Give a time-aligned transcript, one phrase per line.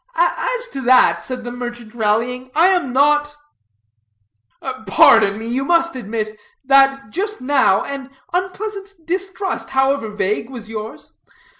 [0.15, 3.35] "As to that," said the merchant, rallying, "I am not"
[4.87, 10.67] "Pardon me, but you must admit, that just now, an unpleasant distrust, however vague, was
[10.69, 11.13] yours.